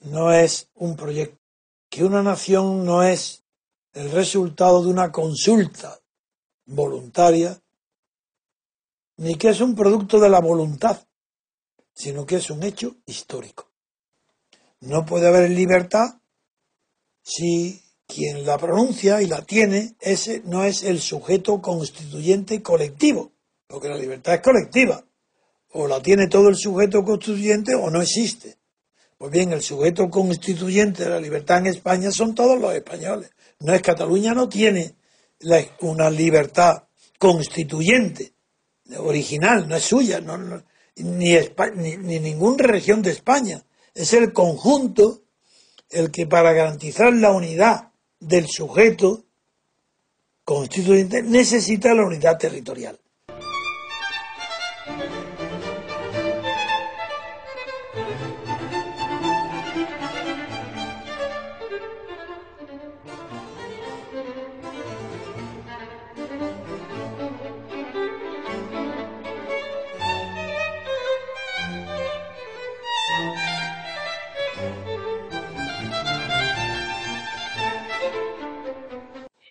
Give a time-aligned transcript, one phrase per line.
[0.00, 1.38] No es un proyecto,
[1.88, 3.42] que una nación no es
[3.92, 6.00] el resultado de una consulta
[6.66, 7.60] voluntaria,
[9.16, 11.06] ni que es un producto de la voluntad,
[11.94, 13.70] sino que es un hecho histórico.
[14.80, 16.20] No puede haber libertad
[17.22, 23.32] si quien la pronuncia y la tiene ese no es el sujeto constituyente colectivo,
[23.66, 25.04] porque la libertad es colectiva
[25.74, 28.61] o la tiene todo el sujeto constituyente o no existe.
[29.22, 33.30] Pues bien, el sujeto constituyente de la libertad en España son todos los españoles.
[33.60, 34.96] No es Cataluña, no tiene
[35.82, 36.88] una libertad
[37.20, 38.32] constituyente,
[38.96, 40.20] original, no es suya,
[40.96, 43.64] ni, ni, ni ninguna región de España.
[43.94, 45.22] Es el conjunto
[45.88, 49.24] el que para garantizar la unidad del sujeto
[50.44, 52.98] constituyente necesita la unidad territorial.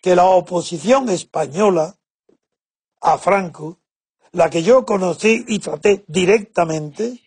[0.01, 1.95] Que la oposición española
[3.01, 3.79] a Franco,
[4.31, 7.21] la que yo conocí y traté directamente,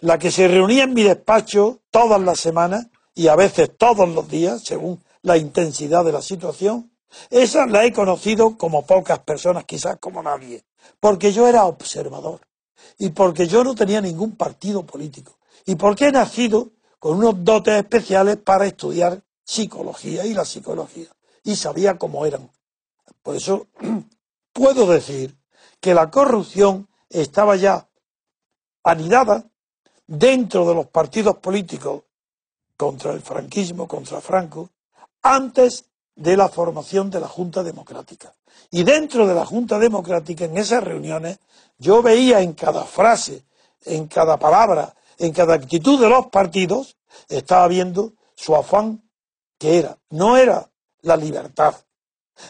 [0.00, 4.28] la que se reunía en mi despacho todas las semanas y a veces todos los
[4.28, 6.90] días, según la intensidad de la situación,
[7.30, 10.64] esa la he conocido como pocas personas, quizás como nadie,
[10.98, 12.40] porque yo era observador
[12.98, 15.38] y porque yo no tenía ningún partido político.
[15.66, 21.08] Y porque he nacido con unos dotes especiales para estudiar psicología y la psicología
[21.42, 22.50] y sabía cómo eran.
[23.22, 23.68] Por eso
[24.52, 25.36] puedo decir
[25.80, 27.88] que la corrupción estaba ya
[28.84, 29.44] anidada
[30.06, 32.02] dentro de los partidos políticos
[32.76, 34.70] contra el franquismo, contra Franco,
[35.22, 38.34] antes de la formación de la Junta Democrática.
[38.70, 41.38] Y dentro de la Junta Democrática, en esas reuniones,
[41.78, 43.44] yo veía en cada frase,
[43.84, 46.96] en cada palabra, en cada actitud de los partidos,
[47.28, 49.02] estaba viendo su afán
[49.58, 50.71] que era, no era
[51.02, 51.74] la libertad.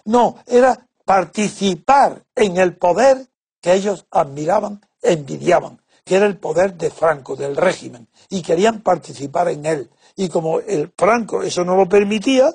[0.05, 3.27] No, era participar en el poder
[3.61, 9.49] que ellos admiraban, envidiaban, que era el poder de Franco, del régimen, y querían participar
[9.49, 9.91] en él.
[10.17, 12.55] Y como el Franco eso no lo permitía,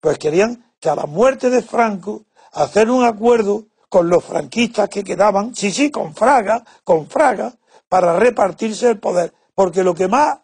[0.00, 5.04] pues querían que a la muerte de Franco hacer un acuerdo con los franquistas que
[5.04, 7.52] quedaban, sí, sí, con Fraga, con Fraga,
[7.88, 9.34] para repartirse el poder.
[9.54, 10.38] Porque lo que más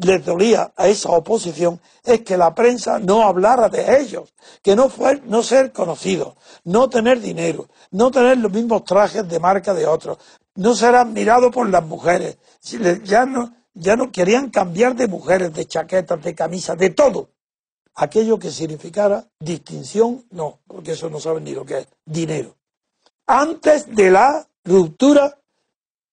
[0.00, 4.32] les dolía a esa oposición es que la prensa no hablara de ellos,
[4.62, 9.38] que no, fue, no ser conocidos, no tener dinero, no tener los mismos trajes de
[9.38, 10.18] marca de otros,
[10.54, 12.38] no ser admirados por las mujeres.
[13.04, 17.30] Ya no, ya no querían cambiar de mujeres, de chaquetas, de camisas, de todo.
[17.94, 22.56] Aquello que significara distinción, no, porque eso no saben ni lo que es dinero.
[23.26, 25.38] Antes de la ruptura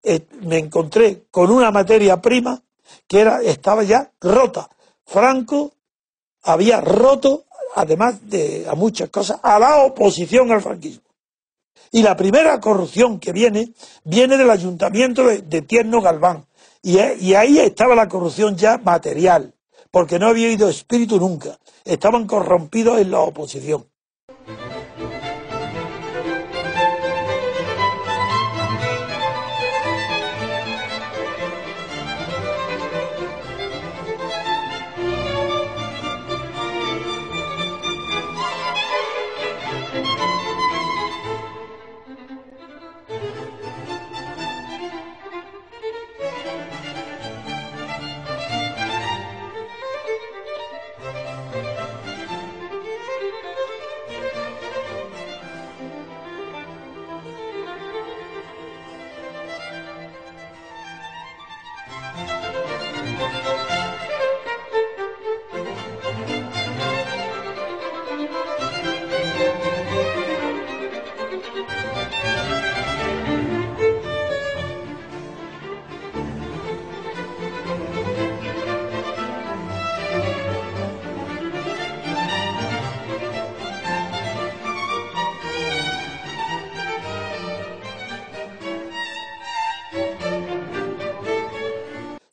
[0.03, 2.61] eh, me encontré con una materia prima
[3.07, 4.69] que era, estaba ya rota.
[5.05, 5.73] Franco
[6.43, 7.45] había roto,
[7.75, 11.03] además de a muchas cosas, a la oposición al franquismo.
[11.91, 13.73] Y la primera corrupción que viene,
[14.03, 16.45] viene del ayuntamiento de, Tierno Galván.
[16.81, 19.53] Y, y ahí estaba la corrupción ya material,
[19.91, 21.57] porque no había ido espíritu nunca.
[21.83, 23.87] Estaban corrompidos en la oposición.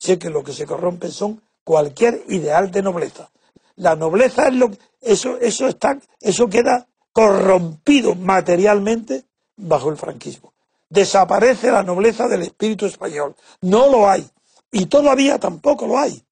[0.06, 3.31] Sé que lo que se corrompe son cualquier ideal de nobleza.
[3.75, 4.70] La nobleza es lo
[5.00, 9.25] eso eso está eso queda corrompido materialmente
[9.56, 10.55] bajo el franquismo.
[10.88, 13.35] Desaparece la nobleza del espíritu español.
[13.61, 14.25] No lo hay.
[14.70, 16.23] Y todavía tampoco lo hay.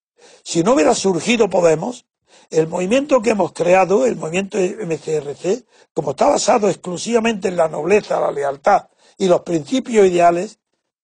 [0.44, 2.06] Si no hubiera surgido Podemos,
[2.50, 8.20] el movimiento que hemos creado, el movimiento MCRC, como está basado exclusivamente en la nobleza,
[8.20, 8.88] la lealtad
[9.18, 10.58] y los principios ideales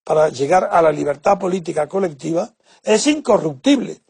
[0.04, 4.00] para llegar a la libertad política colectiva, es incorruptible,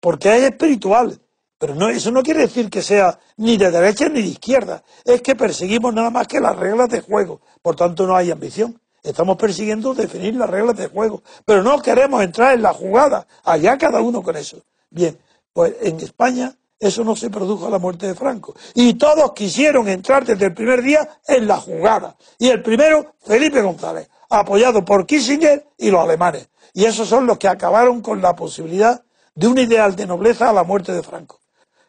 [0.00, 1.20] porque es espiritual.
[1.58, 4.82] Pero no, eso no quiere decir que sea ni de derecha ni de izquierda.
[5.04, 7.40] Es que perseguimos nada más que las reglas de juego.
[7.62, 8.78] Por tanto, no hay ambición.
[9.02, 11.22] Estamos persiguiendo definir las reglas de juego.
[11.46, 13.26] Pero no queremos entrar en la jugada.
[13.44, 14.62] Allá cada uno con eso.
[14.90, 15.18] Bien,
[15.52, 18.54] pues en España eso no se produjo a la muerte de Franco.
[18.74, 22.16] Y todos quisieron entrar desde el primer día en la jugada.
[22.38, 26.48] Y el primero, Felipe González, apoyado por Kissinger y los alemanes.
[26.72, 29.02] Y esos son los que acabaron con la posibilidad
[29.34, 31.40] de un ideal de nobleza a la muerte de Franco.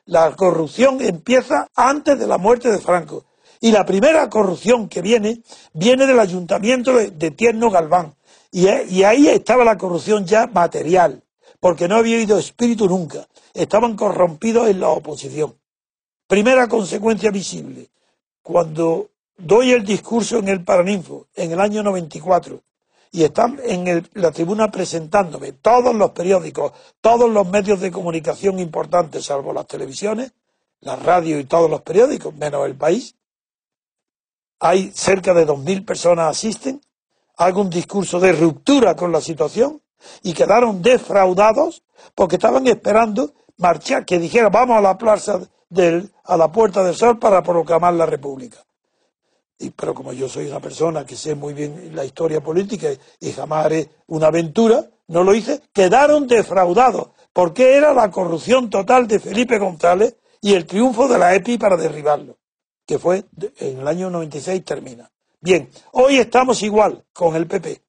[0.06, 3.25] La corrupción empieza antes de la muerte de Franco.
[3.60, 5.42] Y la primera corrupción que viene,
[5.74, 8.16] viene del ayuntamiento de, Tierno Galván.
[8.51, 11.24] Y, y ahí estaba la corrupción ya material,
[11.60, 15.57] porque no había habido espíritu nunca estaban corrompidos en la oposición.
[16.28, 17.89] Primera consecuencia visible,
[18.42, 22.62] cuando doy el discurso en el Paraninfo en el año 94
[23.12, 29.25] y están en la tribuna presentándome todos los periódicos, todos los medios de comunicación importantes,
[29.25, 30.34] salvo las televisiones,
[30.81, 33.16] la radio y todos los periódicos, menos el país,
[34.60, 36.81] hay cerca de 2.000 personas asisten,
[37.38, 39.81] hago un discurso de ruptura con la situación
[40.24, 45.39] y quedaron defraudados porque estaban esperando marchar, que dijera vamos a la plaza
[45.69, 48.66] del, a la Puerta del Sol para proclamar la República.
[49.59, 52.89] Y, pero como yo soy una persona que sé muy bien la historia política
[53.19, 59.07] y, jamás haré una aventura, no lo hice, quedaron defraudados, porque era la corrupción total
[59.07, 62.38] de Felipe González y el triunfo de la EPI para derribarlo,
[62.86, 63.25] que fue
[63.59, 65.09] en el año 96 termina.
[65.39, 67.81] Bien, hoy estamos igual con el PP,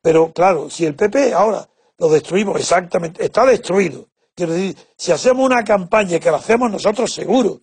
[0.00, 1.68] pero claro, si el PP ahora
[1.98, 7.12] lo destruimos exactamente, está destruido, Quiero decir, si hacemos una campaña que la hacemos nosotros
[7.12, 7.60] seguro,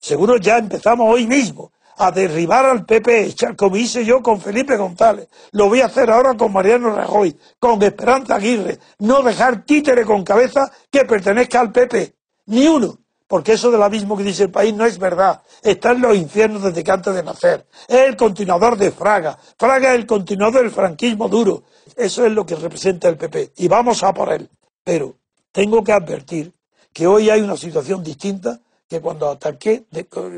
[0.00, 5.28] seguro ya empezamos hoy mismo a derribar al PP, como hice yo con Felipe González.
[5.52, 8.78] Lo voy a hacer ahora con Mariano Rajoy, con Esperanza Aguirre.
[8.98, 12.14] No dejar títere con cabeza que pertenezca al PP.
[12.46, 12.98] Ni uno.
[13.28, 15.42] Porque eso del abismo que dice el país no es verdad.
[15.62, 17.66] Está en los infiernos desde que antes de nacer.
[17.88, 19.36] Es el continuador de Fraga.
[19.58, 21.64] Fraga es el continuador del franquismo duro.
[21.96, 23.54] Eso es lo que representa el PP.
[23.56, 24.48] Y vamos a por él.
[24.84, 25.16] Pero
[25.50, 26.54] tengo que advertir
[26.92, 29.84] que hoy hay una situación distinta que cuando ataqué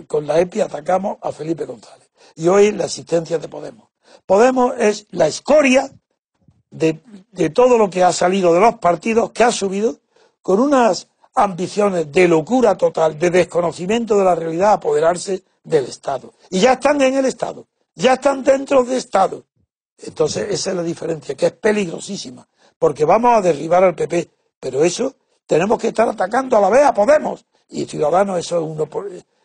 [0.06, 2.10] con la EPI atacamos a Felipe González.
[2.34, 3.88] Y hoy la existencia de Podemos.
[4.26, 5.90] Podemos es la escoria
[6.70, 7.00] de,
[7.32, 9.98] de todo lo que ha salido de los partidos, que ha subido
[10.42, 16.32] con unas ambiciones de locura total, de desconocimiento de la realidad, apoderarse del Estado.
[16.50, 19.44] Y ya están en el Estado, ya están dentro del Estado.
[19.98, 22.48] Entonces, esa es la diferencia, que es peligrosísima,
[22.78, 24.30] porque vamos a derribar al PP,
[24.60, 25.14] pero eso
[25.46, 27.44] tenemos que estar atacando a la vez a Podemos.
[27.68, 28.88] Y Ciudadanos, eso es un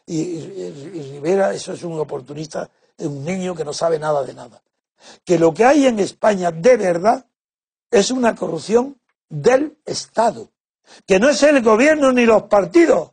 [0.05, 4.33] y, y, Rivera, eso es un oportunista, es un niño que no sabe nada de
[4.33, 4.61] nada.
[5.23, 7.25] Que lo que hay en España de verdad
[7.89, 8.99] es una corrupción
[9.29, 10.51] del Estado,
[11.05, 13.12] que no es el gobierno ni los partidos,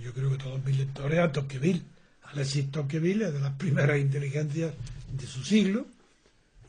[0.00, 1.82] yo creo que todos mis lectores, a Tocqueville.
[2.24, 4.72] Alexis Tocqueville es de las primeras inteligencias
[5.12, 5.86] de su siglo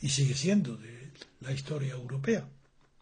[0.01, 1.11] y sigue siendo de
[1.41, 2.45] la historia europea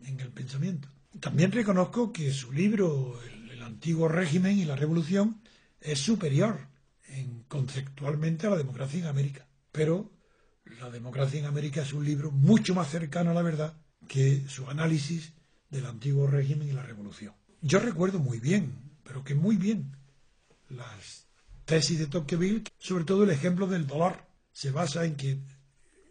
[0.05, 0.87] en el pensamiento.
[1.19, 5.41] También reconozco que su libro, El, el antiguo régimen y la revolución,
[5.79, 6.67] es superior
[7.07, 9.47] en, conceptualmente a la democracia en América.
[9.71, 10.11] Pero
[10.79, 13.73] la democracia en América es un libro mucho más cercano a la verdad
[14.07, 15.33] que su análisis
[15.69, 17.33] del antiguo régimen y la revolución.
[17.61, 18.73] Yo recuerdo muy bien,
[19.03, 19.95] pero que muy bien,
[20.75, 21.27] las
[21.65, 24.17] tesis de Tocqueville, sobre todo el ejemplo del dolor.
[24.51, 25.39] Se basa en que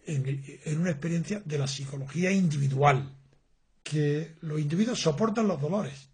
[0.07, 3.17] en, una experiencia de la psicología individual,
[3.83, 6.09] que los individuos soportan los dolores,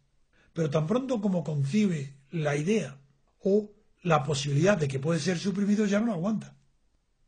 [0.53, 2.99] pero tan pronto como concibe la idea
[3.43, 3.71] o
[4.03, 6.57] la posibilidad de que puede ser suprimido, ya no lo aguanta.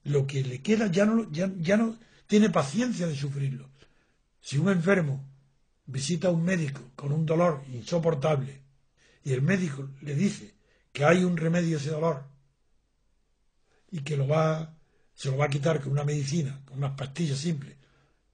[0.04, 3.68] Lo que le queda ya no, ya, ya no tiene paciencia de sufrirlo.
[4.40, 5.24] Si un enfermo
[5.86, 8.62] visita a un médico con un dolor insoportable
[9.24, 10.57] y el médico le dice
[10.92, 12.24] que hay un remedio a ese dolor
[13.90, 14.76] y que lo va,
[15.14, 17.76] se lo va a quitar con una medicina, con unas pastillas simples,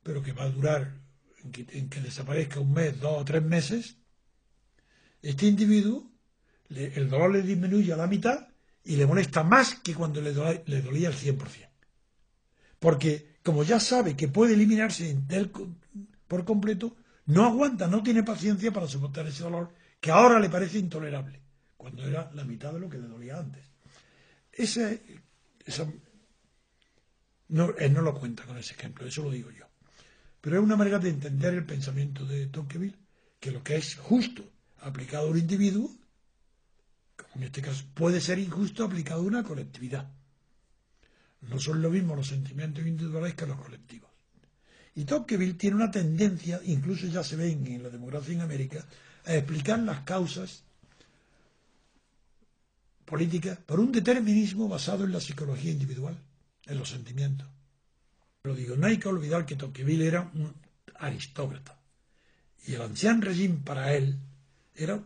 [0.02, 0.94] pero que va a durar
[1.42, 3.96] en que, desaparezca un mes, dos o tres meses,
[5.22, 6.10] este individuo,
[6.70, 8.48] el dolor le disminuye a la mitad
[8.82, 11.68] y le molesta más que cuando le, dolía, le dolía el 100%.
[12.78, 15.16] Porque como ya sabe que puede eliminarse
[16.26, 16.96] por completo,
[17.26, 21.40] no aguanta, no tiene paciencia para soportar ese dolor que ahora le parece intolerable,
[21.84, 23.62] cuando era la mitad de lo que le dolía antes.
[24.50, 25.02] Ese,
[27.48, 29.66] no, él no lo cuenta con ese ejemplo, eso lo digo yo.
[30.40, 32.96] Pero es una manera de entender el pensamiento de Tocqueville,
[33.38, 35.94] que lo que es justo aplicado a un individuo,
[37.34, 40.10] en este caso puede ser injusto aplicado a una colectividad.
[41.42, 44.10] No son lo mismo los sentimientos individuales que los colectivos.
[44.94, 48.86] Y Tocqueville tiene una tendencia, incluso ya se ve en la democracia en América,
[49.26, 50.64] a explicar las causas
[53.04, 56.16] políticas por un determinismo basado en la psicología individual,
[56.66, 57.46] en los sentimientos.
[58.42, 60.52] Pero digo, no hay que olvidar que Tocqueville era un
[60.96, 61.78] aristócrata.
[62.66, 64.18] Y el anciano régimen para él
[64.74, 65.00] era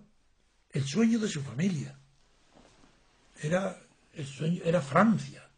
[0.71, 1.99] el sueño de su familia.
[3.43, 3.79] Era
[4.15, 5.49] el sueño, era Francia.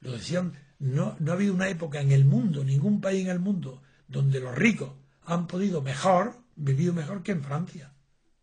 [0.00, 3.40] Lo decían, no, no ha habido una época en el mundo, ningún país en el
[3.40, 4.92] mundo, donde los ricos
[5.24, 7.92] han podido mejor, vivido mejor que en Francia,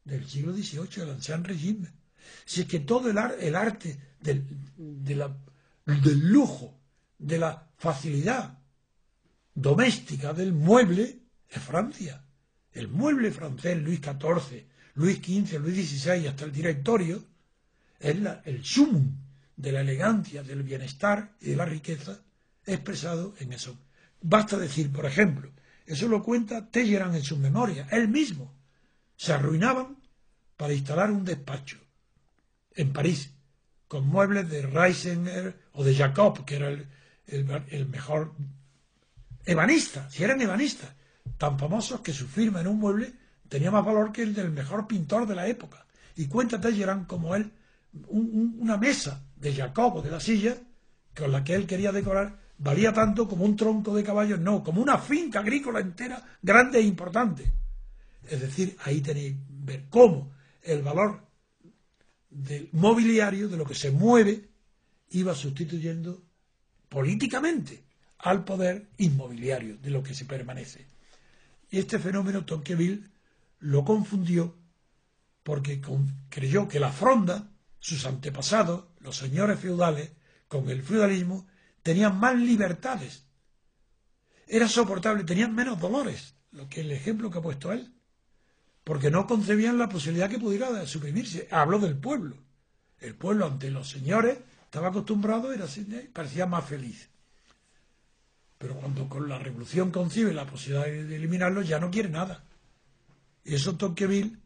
[0.04, 1.92] del siglo XVIII, el anciano régimen.
[2.46, 4.46] Si es que todo el, el arte del,
[5.86, 6.80] lujo,
[7.18, 8.60] de la facilidad
[9.54, 12.24] doméstica del mueble es Francia.
[12.72, 14.66] El mueble francés, Luis XIV,
[14.96, 17.24] Luis XV, Luis XVI, hasta el directorio,
[18.00, 19.16] es la, el sumum
[19.56, 22.20] de la elegancia, del bienestar y de la riqueza
[22.66, 23.78] expresado en eso.
[24.22, 25.52] Basta decir, por ejemplo,
[25.86, 28.54] eso lo cuenta Telleran en sus memorias, él mismo.
[29.16, 29.98] Se arruinaban
[30.58, 31.85] para instalar un despacho
[32.76, 33.32] en París,
[33.88, 36.88] con muebles de Reisener o de Jacob, que era el,
[37.28, 38.34] el, mejor
[39.46, 40.92] ebanista, si eran ebanistas,
[41.38, 43.14] tan famosos que su firma en un mueble
[43.48, 45.86] tenía más valor que el del mejor pintor de la época.
[46.16, 47.52] Y cuenta Telleran como él,
[48.08, 50.56] una mesa de Jacob o de la silla,
[51.16, 54.82] con la que él quería decorar, valía tanto como un tronco de caballo, no, como
[54.82, 57.52] una finca agrícola entera, grande e importante.
[58.28, 61.25] Es decir, ahí tenéis ver cómo el valor
[62.36, 64.50] del mobiliario, de lo que se mueve,
[65.12, 66.22] iba sustituyendo
[66.90, 67.84] políticamente
[68.20, 70.86] al poder inmobiliario, de lo que se permanece.
[71.72, 73.10] Y este fenómeno Tocqueville
[73.60, 74.56] lo confundió
[75.44, 75.82] porque
[76.30, 80.12] creyó que la fronda, sus antepasados, los señores feudales,
[80.48, 81.48] con el feudalismo,
[81.84, 83.26] tenían más libertades.
[84.48, 87.94] Era soportable, tenían menos dolores, lo que el ejemplo que ha puesto él,
[88.86, 91.48] porque no concebían la posibilidad que pudiera suprimirse.
[91.50, 92.38] Habló del pueblo.
[93.00, 95.66] El pueblo ante los señores estaba acostumbrado, era
[96.14, 97.10] parecía más feliz.
[98.60, 102.44] Pero cuando con la revolución concibe la posibilidad de eliminarlo, ya no quiere nada.
[103.44, 104.38] Y eso Tocqueville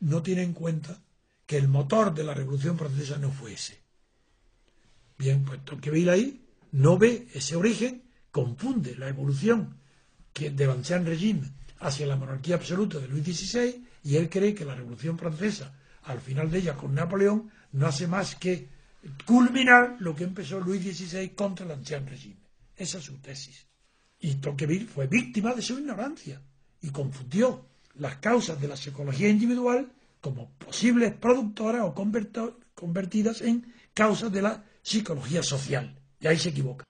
[0.00, 1.00] no tiene en cuenta
[1.46, 3.80] que el motor de la revolución francesa no fue ese.
[5.16, 9.78] Bien, pues Tocqueville ahí no ve ese origen, confunde la evolución
[10.34, 14.64] que del ancien régimen hacia la monarquía absoluta de Luis XVI y él cree que
[14.64, 18.68] la Revolución Francesa, al final de ella con Napoleón, no hace más que
[19.24, 22.38] culminar lo que empezó Luis XVI contra el ancien régimen.
[22.76, 23.66] Esa es su tesis.
[24.18, 26.42] Y Tocqueville fue víctima de su ignorancia
[26.82, 31.94] y confundió las causas de la psicología individual como posibles productoras o
[32.74, 35.98] convertidas en causas de la psicología social.
[36.20, 36.84] Y ahí se equivoca.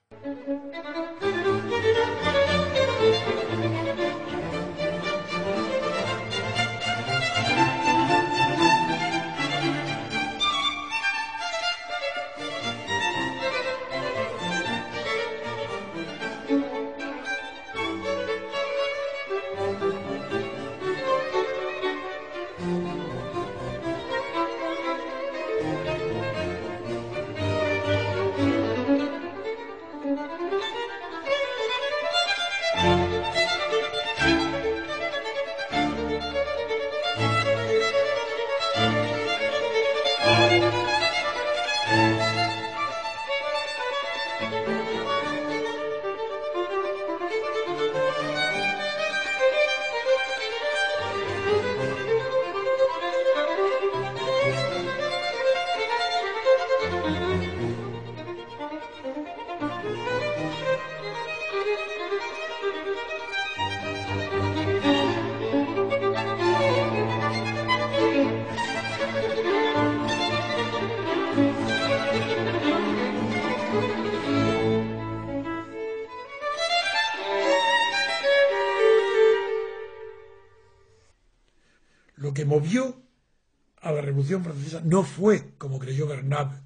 [84.21, 86.61] Revolución Francesa no fue, como creyó Bernabe,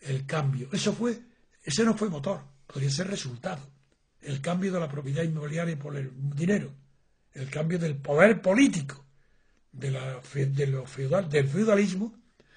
[0.00, 0.68] el cambio.
[0.72, 1.20] Eso fue,
[1.62, 3.62] ese no fue motor, podría ser resultado.
[4.20, 6.72] El cambio de la propiedad inmobiliaria por el dinero,
[7.32, 9.04] el cambio del poder político,
[9.70, 12.14] de la, de lo feudal, del feudalismo.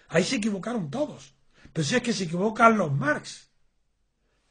[0.09, 1.36] Ahí se equivocaron todos.
[1.71, 3.50] Pero si es que se equivocan los Marx.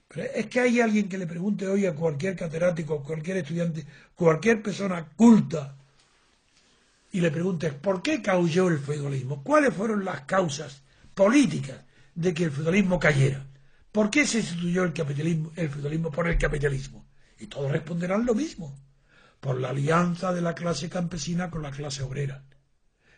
[0.06, 4.62] Pero es que hay alguien que le pregunte hoy a cualquier catedrático, cualquier estudiante, cualquier
[4.62, 5.76] persona culta
[7.16, 10.82] y le preguntes por qué cayó el feudalismo, cuáles fueron las causas
[11.14, 11.80] políticas
[12.14, 13.46] de que el feudalismo cayera,
[13.90, 17.06] por qué se sustituyó el capitalismo, el feudalismo por el capitalismo,
[17.38, 18.78] y todos responderán lo mismo,
[19.40, 22.44] por la alianza de la clase campesina con la clase obrera,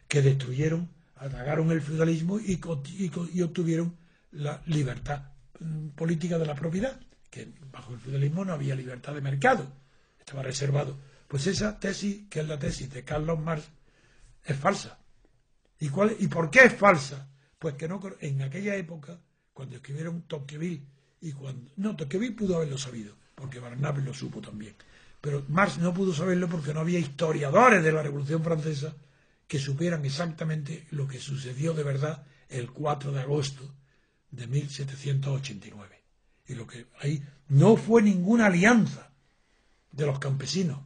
[0.07, 2.61] que destruyeron, atagaron el feudalismo y,
[3.33, 3.97] y obtuvieron
[4.31, 9.23] la libertad mm, política de la propiedad, que bajo el feudalismo no había libertad de
[9.23, 9.67] mercado,
[10.21, 10.97] estaba reservado.
[11.27, 13.69] Pues esa tesis, que es la tesis de Carlos Marx,
[14.49, 14.99] es falsa.
[15.79, 17.29] ¿Y, cuál, ¿Y por qué es falsa?
[17.59, 19.21] Pues que no en aquella época,
[19.53, 20.83] cuando escribieron Tocqueville,
[21.21, 21.71] y cuando.
[21.77, 24.75] No, Tocqueville pudo haberlo sabido, porque Barnabé lo supo también.
[25.21, 28.95] Pero Marx no pudo saberlo porque no había historiadores de la Revolución Francesa
[29.47, 33.75] que supieran exactamente lo que sucedió de verdad el 4 de agosto
[34.31, 36.03] de 1789.
[36.47, 39.11] Y lo que ahí no fue ninguna alianza
[39.91, 40.79] de los campesinos.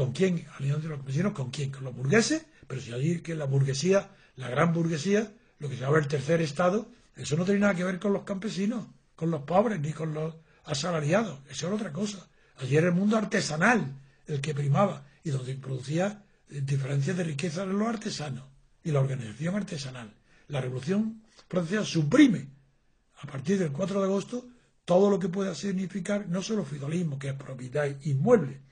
[0.00, 0.46] ¿Con quién?
[0.56, 1.70] Alianza de los campesinos, ¿con quién?
[1.70, 2.46] ¿Con los burgueses?
[2.66, 6.40] Pero si decir que la burguesía, la gran burguesía, lo que se llama el tercer
[6.40, 10.14] Estado, eso no tiene nada que ver con los campesinos, con los pobres, ni con
[10.14, 11.40] los asalariados.
[11.50, 12.26] Eso era otra cosa.
[12.56, 13.94] Allí era el mundo artesanal
[14.26, 18.44] el que primaba y donde producía diferencias de riqueza en los artesanos
[18.82, 20.14] y la organización artesanal.
[20.48, 22.48] La Revolución Francesa suprime,
[23.18, 24.48] a partir del 4 de agosto,
[24.86, 28.62] todo lo que pueda significar no solo feudalismo, que es propiedad inmueble,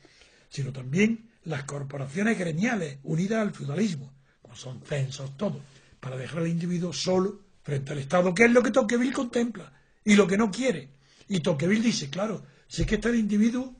[0.48, 5.60] sino también las corporaciones gremiales unidas al feudalismo, como son censos, todo,
[6.00, 9.72] para dejar al individuo solo frente al Estado, que es lo que Tocqueville contempla
[10.04, 10.90] y lo que no quiere.
[11.28, 13.74] Y Tocqueville dice, claro, si es que está el individuo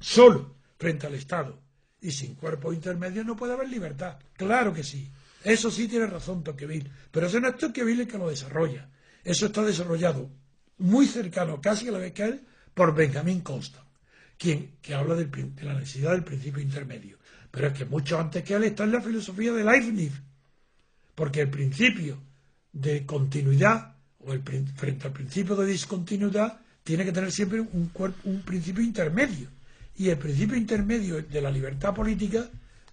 [0.00, 1.60] solo frente al Estado
[2.00, 4.18] y sin cuerpo intermedio no puede haber libertad.
[4.34, 5.10] Claro que sí.
[5.44, 6.90] Eso sí tiene razón Tocqueville.
[7.10, 8.88] Pero eso no es Tocqueville el que lo desarrolla.
[9.22, 10.30] Eso está desarrollado
[10.78, 13.85] muy cercano, casi a la vez que él, por Benjamin Constant
[14.38, 15.28] quien, que habla de
[15.62, 17.18] la necesidad del principio intermedio.
[17.50, 20.12] Pero es que mucho antes que él está en la filosofía de Leibniz,
[21.14, 22.18] porque el principio
[22.72, 27.90] de continuidad o el, frente al principio de discontinuidad tiene que tener siempre un,
[28.24, 29.48] un principio intermedio.
[29.96, 32.48] Y el principio intermedio de la libertad política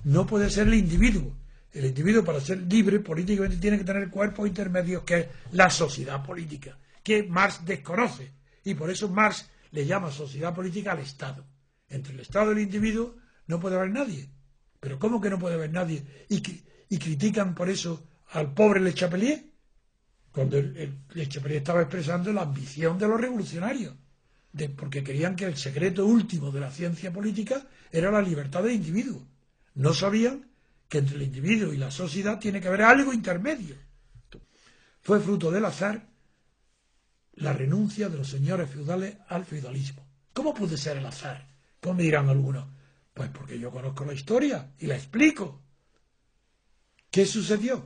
[0.05, 1.35] no puede ser el individuo.
[1.73, 6.23] El individuo para ser libre políticamente tiene que tener cuerpos intermedios que es la sociedad
[6.23, 8.31] política, que Marx desconoce.
[8.63, 11.45] Y por eso Marx le llama sociedad política al Estado.
[11.89, 14.29] Entre el Estado y el individuo no puede haber nadie.
[14.79, 16.25] Pero ¿cómo que no puede haber nadie?
[16.29, 16.43] Y,
[16.89, 19.43] y critican por eso al pobre Le Chapelier,
[20.31, 23.95] cuando el, Le Chapelier estaba expresando la ambición de los revolucionarios,
[24.51, 28.73] de, porque querían que el secreto último de la ciencia política era la libertad del
[28.73, 29.27] individuo.
[29.73, 30.51] No sabían
[30.87, 33.75] que entre el individuo y la sociedad tiene que haber algo intermedio.
[35.01, 36.12] Fue fruto del azar
[37.35, 40.05] la renuncia de los señores feudales al feudalismo.
[40.33, 41.47] ¿Cómo puede ser el azar?
[41.79, 42.65] ¿Cómo me dirán algunos?
[43.13, 45.61] Pues porque yo conozco la historia y la explico.
[47.11, 47.83] ¿Qué sucedió?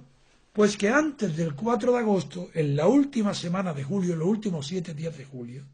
[0.54, 4.28] Pues que antes del 4 de agosto, en la última semana de julio, en los
[4.28, 5.66] últimos siete días de julio,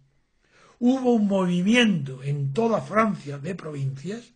[0.79, 4.33] hubo un movimiento en toda Francia de provincias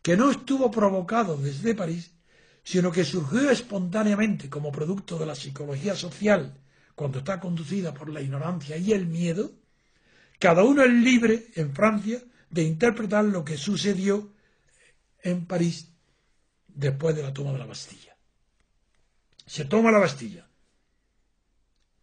[0.00, 2.10] que no estuvo provocado desde París,
[2.64, 6.58] sino que surgió espontáneamente como producto de la psicología social
[6.94, 9.52] cuando está conducida por la ignorancia y el miedo,
[10.38, 14.32] cada uno es libre en Francia de interpretar lo que sucedió
[15.22, 15.88] en París
[16.68, 18.16] después de la toma de la Bastilla.
[19.46, 20.46] Se toma la Bastilla.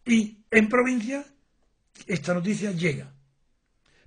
[0.06, 1.26] Y en provincia
[2.08, 3.14] esta noticia llega.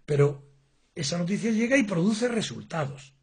[0.04, 0.50] Pero
[0.94, 3.14] esa noticia llega y produce resultados.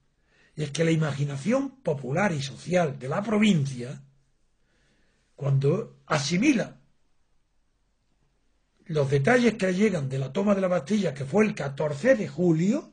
[0.55, 4.01] Y es que la imaginación popular y social de la provincia
[5.35, 6.78] cuando asimila
[8.89, 12.27] los detalles que llegan de la toma de la Bastilla, que fue el 14 de
[12.27, 12.91] julio,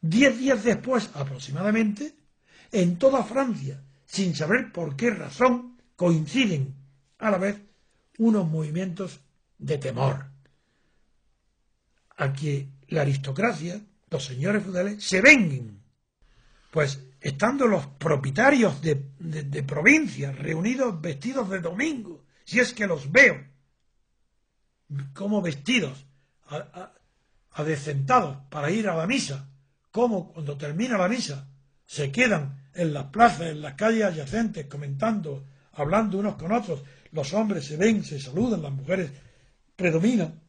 [0.00, 2.16] diez días después aproximadamente,
[2.72, 6.74] en toda Francia, sin saber por qué razón, coinciden
[7.18, 7.62] a la vez
[8.18, 9.20] unos movimientos
[9.58, 10.26] de temor
[12.16, 13.80] a que la aristocracia,
[14.10, 15.82] los señores feudales, se venguen.
[16.72, 23.12] Pues estando los propietarios de, de provincias reunidos vestidos de domingo, si es que los
[23.12, 23.51] veo,
[25.14, 26.06] como vestidos,
[27.52, 29.48] adecentados para ir a la misa,
[29.90, 31.48] como cuando termina la misa
[31.84, 37.32] se quedan en las plazas, en las calles adyacentes, comentando, hablando unos con otros, los
[37.34, 39.10] hombres se ven, se saludan, las mujeres
[39.76, 40.40] predominan,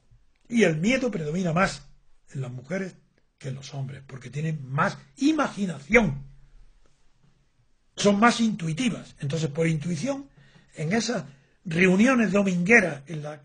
[0.47, 1.85] y el miedo predomina más
[2.33, 2.95] en las mujeres
[3.37, 6.23] que en los hombres, porque tienen más imaginación,
[7.95, 9.15] son más intuitivas.
[9.19, 10.29] Entonces, por intuición,
[10.75, 11.25] en esas
[11.65, 13.41] reuniones domingueras en la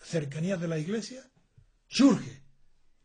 [0.00, 1.22] cercanías de la iglesia,
[1.86, 2.42] surge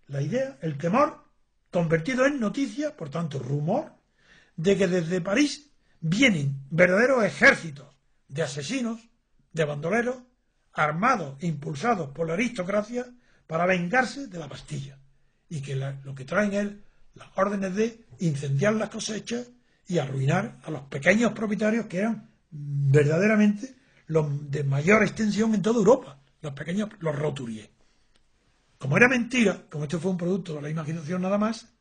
[0.07, 1.23] la idea, el temor,
[1.71, 3.93] convertido en noticia, por tanto rumor,
[4.55, 7.87] de que desde París vienen verdaderos ejércitos
[8.27, 8.99] de asesinos,
[9.51, 10.17] de bandoleros,
[10.73, 13.05] armados impulsados por la aristocracia
[13.47, 14.97] para vengarse de la Bastilla.
[15.49, 16.67] Y que lo que traen es
[17.15, 19.47] las órdenes de incendiar las cosechas
[19.87, 23.75] y arruinar a los pequeños propietarios que eran verdaderamente
[24.07, 27.71] los de mayor extensión en toda Europa los pequeños los roturié.
[28.77, 31.73] Como era mentira, como esto fue un producto de la imaginación nada más,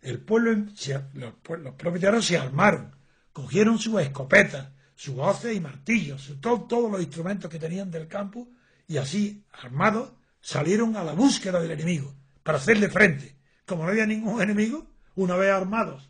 [0.00, 0.66] el pueblo,
[1.14, 1.34] los,
[1.74, 2.94] propietarios se armaron,
[3.32, 8.48] cogieron sus escopetas, sus hoces y martillos, todos los instrumentos que tenían del campo,
[8.86, 13.36] y así, armados, salieron a la búsqueda del enemigo, para hacerle frente.
[13.66, 16.08] Como no había ningún enemigo, una vez armados,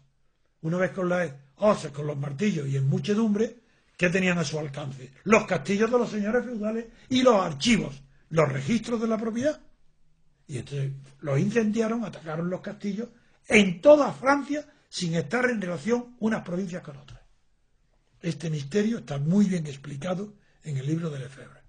[0.61, 3.57] una vez con las hoces, con los martillos y en muchedumbre,
[3.98, 5.12] que tenían a su alcance?
[5.24, 9.61] Los castillos de los señores feudales y los archivos, los registros de la propiedad.
[10.46, 13.08] Y entonces los incendiaron, atacaron los castillos
[13.48, 17.20] en toda Francia sin estar en relación unas provincias con otras.
[18.22, 21.61] Este misterio está muy bien explicado en el libro de Lefebvre.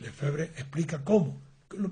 [0.00, 1.40] Lefebvre explica cómo,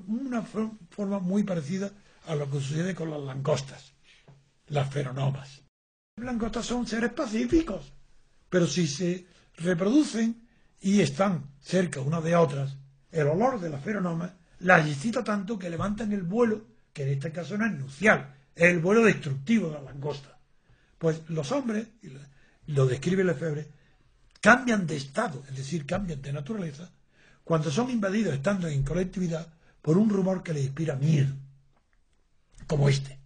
[0.09, 1.93] una forma muy parecida
[2.27, 3.93] a lo que sucede con las langostas,
[4.67, 5.63] las feronomas.
[6.17, 7.93] Las langostas son seres pacíficos,
[8.49, 10.47] pero si se reproducen
[10.81, 12.77] y están cerca unas de otras,
[13.11, 17.33] el olor de la feronoma las excita tanto que levantan el vuelo, que en este
[17.33, 20.39] caso no es nucial, es el vuelo destructivo de la langosta.
[20.99, 21.87] Pues los hombres,
[22.67, 23.69] lo describe Lefebvre,
[24.41, 26.91] cambian de estado, es decir, cambian de naturaleza,
[27.45, 29.47] cuando son invadidos estando en colectividad
[29.83, 31.35] por un rumor que les inspira miedo,
[32.67, 33.19] como este.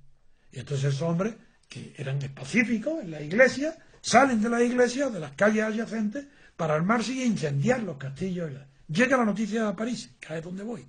[0.52, 1.34] Y entonces esos hombres,
[1.68, 6.74] que eran pacíficos en la iglesia, Salen de la iglesia, de las calles adyacentes, para
[6.74, 8.50] armarse y incendiar los castillos.
[8.88, 10.86] Llega la noticia a París, que es donde voy.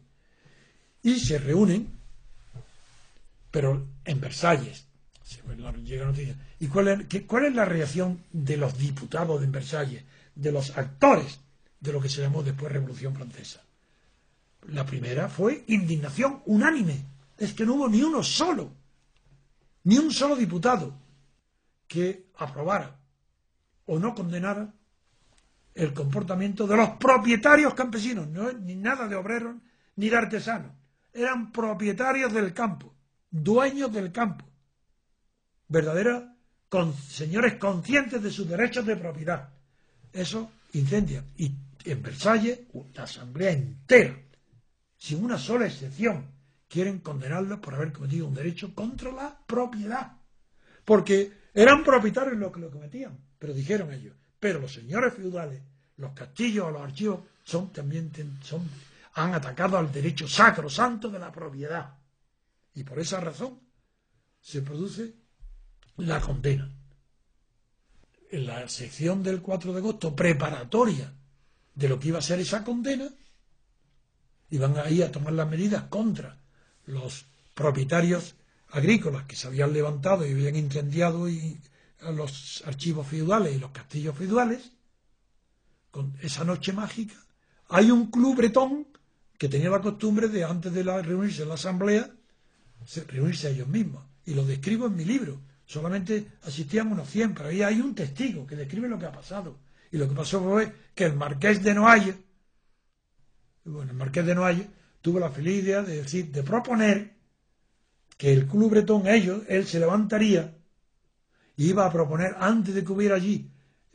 [1.04, 1.89] Y se reúnen,
[3.50, 4.86] pero en Versalles.
[5.84, 6.36] Llega la noticia.
[6.60, 10.04] ¿Y cuál es, cuál es la reacción de los diputados de Versalles,
[10.36, 11.39] de los actores
[11.80, 13.62] de lo que se llamó después Revolución Francesa?
[14.67, 17.04] La primera fue indignación unánime.
[17.38, 18.71] Es que no hubo ni uno solo,
[19.84, 20.93] ni un solo diputado
[21.88, 23.01] que aprobara
[23.86, 24.74] o no condenara
[25.74, 29.56] el comportamiento de los propietarios campesinos, no ni nada de obreros
[29.96, 30.72] ni de artesanos,
[31.13, 32.94] eran propietarios del campo,
[33.30, 34.46] dueños del campo,
[35.67, 36.24] verdaderos
[36.70, 39.50] con, señores conscientes de sus derechos de propiedad.
[40.13, 41.24] Eso incendia.
[41.38, 41.52] Y
[41.86, 42.60] en Versalles,
[42.94, 44.17] la asamblea entera,
[44.98, 46.28] sin una sola excepción,
[46.67, 50.13] quieren condenarlos por haber cometido un derecho contra la propiedad.
[50.86, 55.63] Porque eran propietarios los que lo cometían, pero dijeron ellos, pero los señores feudales,
[55.97, 58.12] los castillos o los archivos son también
[58.43, 58.69] son,
[59.15, 61.95] han atacado al derecho sacro, santo de la propiedad.
[62.75, 63.60] Y por esa razón
[64.39, 65.15] se produce
[65.97, 66.71] la condena.
[68.30, 71.12] En la sección del 4 de agosto, preparatoria
[71.73, 73.10] de lo que iba a ser esa condena,
[74.51, 76.38] iban ahí a tomar las medidas contra
[76.86, 77.25] los
[77.56, 78.36] propietarios
[78.69, 81.60] agrícolas que se habían levantado y habían incendiado y,
[82.10, 84.72] los archivos feudales y los castillos feudales,
[85.92, 87.16] con esa noche mágica,
[87.70, 88.88] hay un club bretón
[89.38, 92.10] que tenía la costumbre de antes de reunirse en la asamblea,
[93.08, 94.04] reunirse ellos mismos.
[94.26, 95.42] Y lo describo en mi libro.
[95.66, 99.58] Solamente asistían unos 100, pero ahí hay un testigo que describe lo que ha pasado.
[99.92, 102.16] Y lo que pasó fue que el marqués de Noailles,
[103.66, 104.68] bueno, el marqués de Noailles
[105.02, 107.16] tuvo la feliz idea de decir, de proponer
[108.18, 110.56] que el Club Bretón, ellos, él se levantaría
[111.62, 113.47] y iba a proponer, antes de que hubiera allí,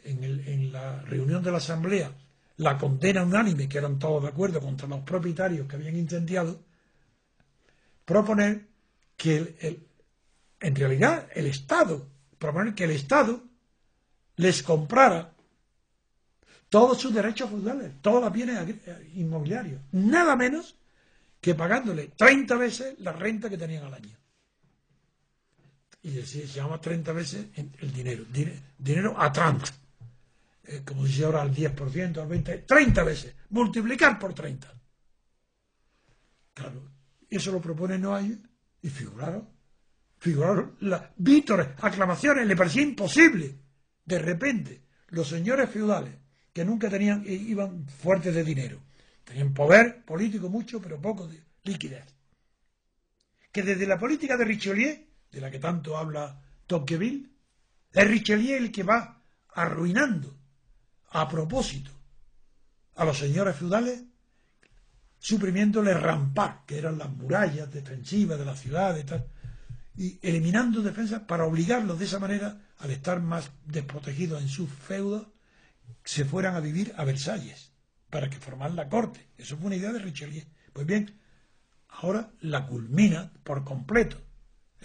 [0.04, 2.12] en, la reunión de la Asamblea,
[2.58, 6.60] la condena unánime, que eran todos de acuerdo contra los propietarios que habían incendiado,
[8.04, 8.68] proponer
[9.16, 9.80] que
[10.60, 12.06] en realidad el Estado,
[12.38, 13.42] proponer que el Estado
[14.36, 15.32] les comprara
[16.68, 18.64] todos sus derechos feudales, todos los bienes
[19.16, 20.76] inmobiliarios, nada menos
[21.40, 24.15] que pagándole 30 veces la renta que tenían al año.
[26.06, 28.24] Y se llama 30 veces el dinero,
[28.78, 29.64] dinero a 30,
[30.62, 34.72] eh, como dice ahora al 10%, al 20%, 30 veces, multiplicar por 30.
[36.54, 36.92] Claro,
[37.28, 38.38] eso lo propone Noailles
[38.82, 39.48] y figuraron,
[40.20, 43.58] figuraron las vítores, aclamaciones, le parecía imposible.
[44.04, 46.14] De repente, los señores feudales,
[46.52, 48.78] que nunca tenían, iban fuertes de dinero,
[49.24, 52.04] tenían poder político mucho, pero poco de liquidez.
[53.50, 57.28] Que desde la política de Richelieu, de la que tanto habla Tocqueville,
[57.92, 59.22] es Richelieu el que va
[59.54, 60.34] arruinando
[61.10, 61.90] a propósito
[62.94, 64.02] a los señores feudales
[65.18, 69.04] suprimiéndole rampar, que eran las murallas defensivas de la ciudad y
[69.98, 75.26] y eliminando defensas para obligarlos de esa manera, al estar más desprotegidos en sus feudos,
[76.04, 77.72] se fueran a vivir a Versalles,
[78.10, 79.28] para que formaran la corte.
[79.36, 80.44] Eso fue una idea de Richelieu.
[80.72, 81.18] Pues bien,
[81.88, 84.25] ahora la culmina por completo.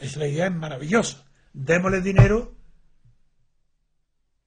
[0.01, 1.23] Es la idea es maravillosa.
[1.53, 2.55] Démosle dinero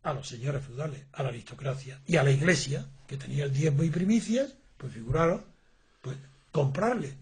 [0.03, 3.85] a los señores feudales, a la aristocracia y a la iglesia, que tenía el diezmo
[3.85, 5.43] y primicias, pues figuraros,
[6.03, 6.17] pues
[6.51, 7.17] comprarle.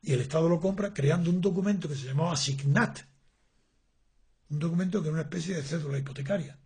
[0.00, 3.00] Y el Estado lo compra creando un documento que se llamaba Signat,
[4.48, 6.56] un documento que era una especie de cédula hipotecaria,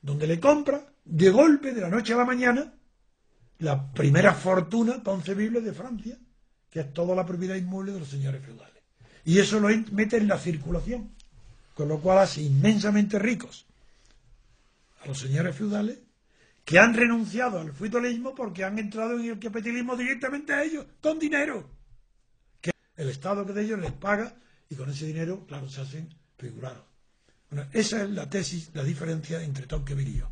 [0.00, 2.72] donde le compra de golpe, de la noche a la mañana,
[3.58, 6.18] la primera fortuna concebible de Francia,
[6.70, 8.69] que es toda la propiedad inmueble de los señores feudales.
[9.24, 11.10] Y eso lo mete en la circulación,
[11.74, 13.66] con lo cual hace inmensamente ricos
[15.02, 15.98] a los señores feudales
[16.64, 21.18] que han renunciado al feudalismo porque han entrado en el capitalismo directamente a ellos, con
[21.18, 21.68] dinero.
[22.60, 24.36] Que el Estado que de ellos les paga
[24.68, 26.84] y con ese dinero, claro, se hacen figurados.
[27.50, 30.30] Bueno, esa es la tesis, la diferencia entre Tocqueville y yo.